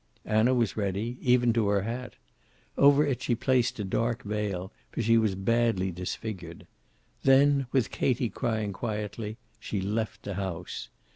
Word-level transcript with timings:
Anna 0.25 0.55
was 0.55 0.75
ready, 0.75 1.19
even 1.21 1.53
to 1.53 1.67
her 1.67 1.83
hat. 1.83 2.15
Over 2.75 3.05
it 3.05 3.21
she 3.21 3.35
placed 3.35 3.77
a 3.79 3.83
dark 3.83 4.23
veil, 4.23 4.73
for 4.91 4.99
she 5.03 5.15
was 5.15 5.35
badly 5.35 5.91
disfigured. 5.91 6.65
Then, 7.21 7.67
with 7.71 7.91
Katie 7.91 8.31
crying 8.31 8.73
quietly, 8.73 9.37
she 9.59 9.79
left 9.79 10.23
the 10.23 10.33
house. 10.33 10.89